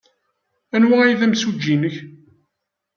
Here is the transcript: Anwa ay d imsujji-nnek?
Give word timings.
Anwa 0.75 0.97
ay 1.03 1.13
d 1.19 1.21
imsujji-nnek? 1.25 1.95